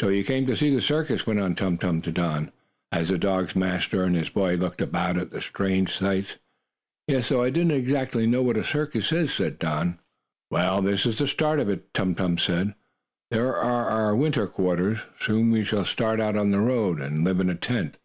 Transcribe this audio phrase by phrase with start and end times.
[0.00, 2.50] "So you came to see the circus?" went on Tum Tum to Don,
[2.90, 6.38] as the dog's master and his boy looked about at the strange sights.
[7.06, 10.00] "Yes, though I don't know exactly what a circus is," said Don.
[10.50, 12.72] "Well, this is the start of it," Tum Tum said.
[13.30, 15.00] "These are our winter quarters.
[15.20, 17.98] Soon we shall start out on the road, and live in a tent.